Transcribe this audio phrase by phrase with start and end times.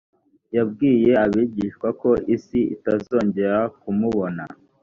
[0.55, 4.43] yabwiye abigishwa ko isi itazongera kumubona